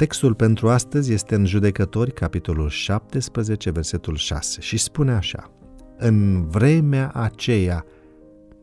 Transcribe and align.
Textul 0.00 0.34
pentru 0.34 0.68
astăzi 0.68 1.12
este 1.12 1.34
în 1.34 1.46
Judecători, 1.46 2.12
capitolul 2.12 2.68
17, 2.68 3.70
versetul 3.70 4.16
6 4.16 4.60
și 4.60 4.76
spune 4.78 5.12
așa. 5.12 5.50
În 5.96 6.48
vremea 6.48 7.10
aceea 7.14 7.84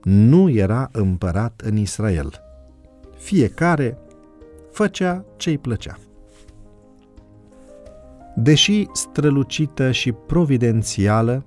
nu 0.04 0.50
era 0.50 0.90
împărat 0.92 1.62
în 1.66 1.78
Israel. 1.78 2.42
Fiecare 3.18 3.98
făcea 4.72 5.26
ce-i 5.36 5.58
plăcea. 5.58 5.98
Deși 8.36 8.88
strălucită 8.94 9.92
și 9.92 10.12
providențială, 10.12 11.46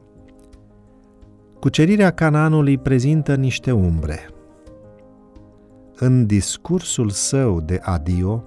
cucerirea 1.60 2.10
Canaanului 2.10 2.78
prezintă 2.78 3.34
niște 3.34 3.72
umbre. 3.72 4.28
În 5.96 6.26
discursul 6.26 7.10
său 7.10 7.60
de 7.60 7.80
adio, 7.82 8.44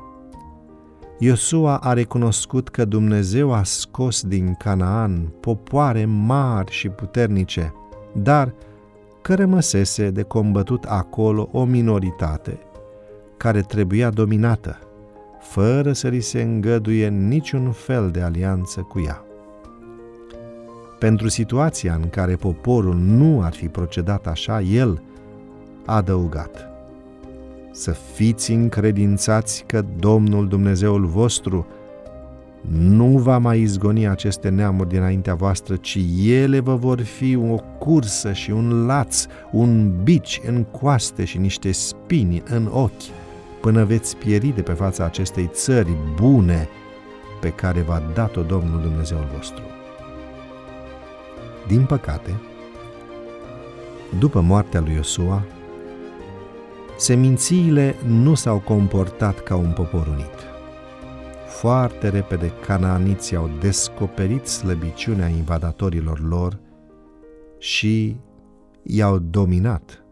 Iosua 1.23 1.77
a 1.77 1.93
recunoscut 1.93 2.69
că 2.69 2.85
Dumnezeu 2.85 3.53
a 3.53 3.63
scos 3.63 4.23
din 4.23 4.53
Canaan 4.53 5.33
popoare 5.39 6.05
mari 6.05 6.71
și 6.71 6.89
puternice, 6.89 7.73
dar 8.13 8.53
că 9.21 9.35
rămăsese 9.35 10.09
de 10.09 10.21
combătut 10.21 10.83
acolo 10.83 11.49
o 11.51 11.63
minoritate 11.63 12.59
care 13.37 13.61
trebuia 13.61 14.09
dominată, 14.09 14.79
fără 15.39 15.93
să 15.93 16.07
li 16.07 16.19
se 16.19 16.41
îngăduie 16.41 17.07
niciun 17.07 17.71
fel 17.71 18.11
de 18.11 18.21
alianță 18.21 18.81
cu 18.81 19.03
ea. 19.05 19.23
Pentru 20.99 21.27
situația 21.27 21.93
în 21.93 22.09
care 22.09 22.35
poporul 22.35 22.95
nu 22.95 23.41
ar 23.41 23.53
fi 23.53 23.67
procedat 23.67 24.27
așa, 24.27 24.61
el 24.61 25.01
a 25.85 25.95
adăugat– 25.95 26.67
să 27.75 27.91
fiți 27.91 28.51
încredințați 28.51 29.63
că 29.67 29.83
Domnul 29.99 30.47
Dumnezeul 30.47 31.05
vostru 31.05 31.67
nu 32.69 33.05
va 33.05 33.37
mai 33.37 33.59
izgoni 33.59 34.07
aceste 34.07 34.49
neamuri 34.49 34.89
dinaintea 34.89 35.35
voastră, 35.35 35.75
ci 35.75 35.97
ele 36.25 36.59
vă 36.59 36.75
vor 36.75 37.01
fi 37.01 37.35
o 37.35 37.55
cursă 37.79 38.33
și 38.33 38.51
un 38.51 38.85
laț, 38.85 39.25
un 39.51 39.93
bici 40.03 40.41
în 40.45 40.63
coaste 40.63 41.25
și 41.25 41.37
niște 41.37 41.71
spini 41.71 42.43
în 42.45 42.69
ochi, 42.71 43.11
până 43.61 43.85
veți 43.85 44.17
pieri 44.17 44.53
de 44.55 44.61
pe 44.61 44.71
fața 44.71 45.05
acestei 45.05 45.49
țări 45.53 45.97
bune 46.15 46.67
pe 47.41 47.49
care 47.49 47.81
v-a 47.81 48.03
dat-o 48.13 48.41
Domnul 48.41 48.81
Dumnezeul 48.81 49.27
vostru. 49.35 49.63
Din 51.67 51.85
păcate, 51.85 52.39
după 54.19 54.41
moartea 54.41 54.79
lui 54.79 54.93
Iosua, 54.93 55.43
semințiile 56.97 57.95
nu 58.07 58.33
s-au 58.33 58.59
comportat 58.59 59.39
ca 59.39 59.55
un 59.55 59.71
popor 59.71 60.07
unit. 60.07 60.51
Foarte 61.47 62.09
repede 62.09 62.51
canaaniții 62.65 63.35
au 63.35 63.49
descoperit 63.59 64.47
slăbiciunea 64.47 65.27
invadatorilor 65.27 66.19
lor 66.19 66.59
și 67.57 68.15
i-au 68.83 69.19
dominat. 69.19 70.05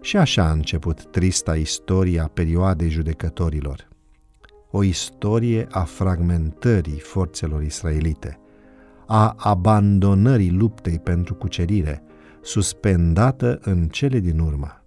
Și 0.00 0.16
așa 0.16 0.44
a 0.44 0.52
început 0.52 1.04
trista 1.04 1.56
istoria 1.56 2.30
perioadei 2.34 2.90
judecătorilor. 2.90 3.88
O 4.70 4.82
istorie 4.82 5.66
a 5.70 5.82
fragmentării 5.82 6.98
forțelor 6.98 7.62
israelite, 7.62 8.38
a 9.06 9.34
abandonării 9.38 10.50
luptei 10.50 10.98
pentru 10.98 11.34
cucerire, 11.34 12.02
suspendată 12.40 13.58
în 13.62 13.88
cele 13.88 14.18
din 14.18 14.38
urmă 14.38 14.78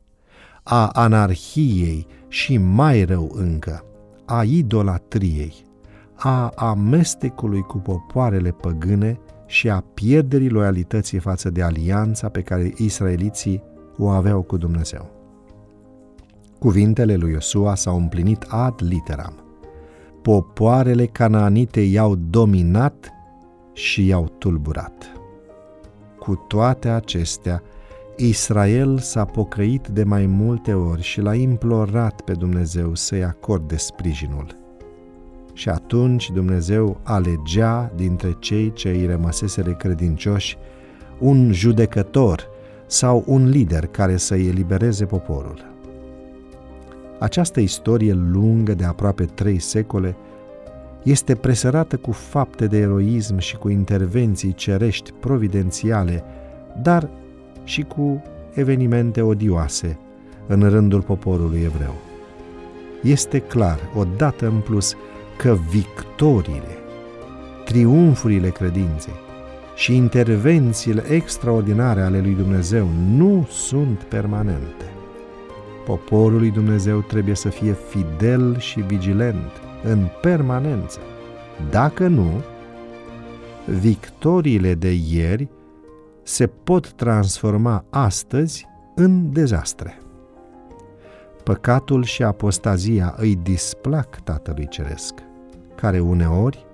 a 0.63 0.87
anarhiei 0.87 2.07
și 2.27 2.57
mai 2.57 3.03
rău 3.03 3.31
încă, 3.33 3.85
a 4.25 4.43
idolatriei, 4.43 5.53
a 6.15 6.47
amestecului 6.47 7.61
cu 7.61 7.77
popoarele 7.77 8.51
păgâne 8.51 9.19
și 9.45 9.69
a 9.69 9.83
pierderii 9.93 10.49
loialității 10.49 11.19
față 11.19 11.49
de 11.49 11.61
alianța 11.61 12.29
pe 12.29 12.41
care 12.41 12.73
israeliții 12.77 13.63
o 13.97 14.09
aveau 14.09 14.41
cu 14.41 14.57
Dumnezeu. 14.57 15.09
Cuvintele 16.59 17.15
lui 17.15 17.31
Iosua 17.31 17.75
s-au 17.75 17.97
împlinit 17.97 18.45
ad 18.47 18.73
literam. 18.77 19.33
Popoarele 20.21 21.05
canaanite 21.05 21.81
i-au 21.81 22.15
dominat 22.15 23.11
și 23.73 24.07
i-au 24.07 24.31
tulburat. 24.37 25.11
Cu 26.19 26.45
toate 26.47 26.89
acestea, 26.89 27.61
Israel 28.15 28.97
s-a 28.97 29.25
pocăit 29.25 29.87
de 29.87 30.03
mai 30.03 30.25
multe 30.25 30.73
ori 30.73 31.01
și 31.01 31.21
l-a 31.21 31.35
implorat 31.35 32.21
pe 32.21 32.33
Dumnezeu 32.33 32.95
să-i 32.95 33.23
acorde 33.23 33.77
sprijinul. 33.77 34.59
Și 35.53 35.69
atunci 35.69 36.29
Dumnezeu 36.29 36.99
alegea 37.03 37.91
dintre 37.95 38.35
cei 38.39 38.73
ce 38.73 38.89
îi 38.89 39.05
rămăseseră 39.05 39.73
credincioși 39.73 40.57
un 41.19 41.51
judecător 41.51 42.47
sau 42.85 43.23
un 43.27 43.49
lider 43.49 43.85
care 43.85 44.17
să-i 44.17 44.47
elibereze 44.47 45.05
poporul. 45.05 45.69
Această 47.19 47.59
istorie 47.59 48.13
lungă 48.13 48.73
de 48.73 48.85
aproape 48.85 49.25
trei 49.25 49.59
secole 49.59 50.15
este 51.03 51.35
presărată 51.35 51.97
cu 51.97 52.11
fapte 52.11 52.67
de 52.67 52.77
eroism 52.77 53.37
și 53.37 53.57
cu 53.57 53.69
intervenții 53.69 54.53
cerești 54.53 55.11
providențiale, 55.11 56.23
dar 56.81 57.09
și 57.71 57.81
cu 57.81 58.23
evenimente 58.53 59.21
odioase 59.21 59.97
în 60.47 60.69
rândul 60.69 61.01
poporului 61.01 61.61
evreu. 61.63 61.95
Este 63.03 63.39
clar, 63.39 63.79
odată 63.95 64.45
în 64.45 64.59
plus, 64.59 64.95
că 65.37 65.57
victoriile, 65.69 66.77
triumfurile 67.65 68.49
credinței 68.49 69.13
și 69.75 69.95
intervențiile 69.95 71.03
extraordinare 71.09 72.01
ale 72.01 72.19
lui 72.19 72.33
Dumnezeu 72.33 72.87
nu 73.15 73.47
sunt 73.49 73.99
permanente. 73.99 74.85
Poporul 75.85 76.39
lui 76.39 76.51
Dumnezeu 76.51 76.99
trebuie 76.99 77.35
să 77.35 77.49
fie 77.49 77.75
fidel 77.89 78.59
și 78.59 78.79
vigilent 78.79 79.51
în 79.83 80.07
permanență. 80.21 80.99
Dacă 81.69 82.07
nu, 82.07 82.31
victoriile 83.65 84.73
de 84.73 84.93
ieri 85.09 85.47
se 86.31 86.47
pot 86.47 86.91
transforma 86.91 87.85
astăzi 87.89 88.67
în 88.95 89.31
dezastre. 89.31 90.01
Păcatul 91.43 92.03
și 92.03 92.23
apostazia 92.23 93.13
îi 93.17 93.35
displac 93.35 94.19
Tatălui 94.19 94.67
Ceresc, 94.67 95.13
care 95.75 95.99
uneori 95.99 96.65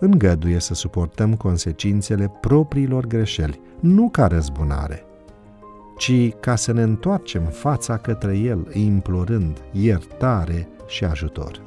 îngăduie 0.00 0.58
să 0.58 0.74
suportăm 0.74 1.34
consecințele 1.34 2.32
propriilor 2.40 3.06
greșeli, 3.06 3.60
nu 3.80 4.08
ca 4.08 4.26
răzbunare, 4.26 5.04
ci 5.98 6.32
ca 6.40 6.56
să 6.56 6.72
ne 6.72 6.82
întoarcem 6.82 7.42
fața 7.42 7.96
către 7.96 8.36
El, 8.38 8.68
implorând 8.72 9.62
iertare 9.72 10.68
și 10.86 11.04
ajutor. 11.04 11.62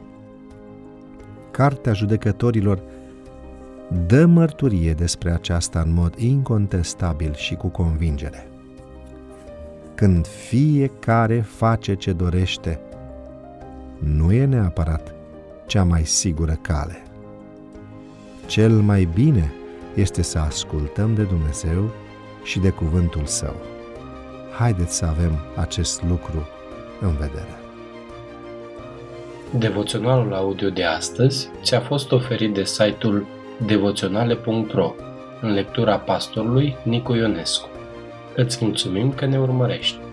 Cartea 1.51 1.93
judecătorilor 1.93 2.81
dă 4.07 4.25
mărturie 4.25 4.93
despre 4.93 5.31
aceasta 5.31 5.79
în 5.79 5.93
mod 5.93 6.15
incontestabil 6.17 7.33
și 7.35 7.55
cu 7.55 7.67
convingere. 7.67 8.47
Când 9.95 10.27
fiecare 10.27 11.39
face 11.39 11.93
ce 11.93 12.11
dorește, 12.11 12.79
nu 13.99 14.31
e 14.31 14.45
neapărat 14.45 15.13
cea 15.65 15.83
mai 15.83 16.05
sigură 16.05 16.59
cale. 16.61 17.03
Cel 18.45 18.71
mai 18.71 19.07
bine 19.13 19.53
este 19.95 20.21
să 20.21 20.39
ascultăm 20.39 21.13
de 21.13 21.23
Dumnezeu 21.23 21.91
și 22.43 22.59
de 22.59 22.69
cuvântul 22.69 23.25
Său. 23.25 23.55
Haideți 24.57 24.97
să 24.97 25.05
avem 25.05 25.39
acest 25.55 26.03
lucru 26.03 26.47
în 27.01 27.11
vedere. 27.11 27.59
Devoționalul 29.57 30.33
audio 30.33 30.69
de 30.69 30.83
astăzi 30.83 31.49
ți-a 31.63 31.79
fost 31.79 32.11
oferit 32.11 32.53
de 32.53 32.63
site-ul 32.63 33.25
devoționale.ro 33.65 34.93
în 35.41 35.53
lectura 35.53 35.97
pastorului 35.97 36.77
Nicu 36.83 37.13
Ionescu. 37.13 37.69
Îți 38.35 38.65
mulțumim 38.65 39.13
că 39.13 39.25
ne 39.25 39.39
urmărești! 39.39 40.08